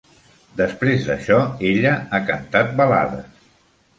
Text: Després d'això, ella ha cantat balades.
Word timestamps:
Després 0.61 1.03
d'això, 1.09 1.37
ella 1.71 1.93
ha 2.11 2.21
cantat 2.31 2.75
balades. 2.83 3.47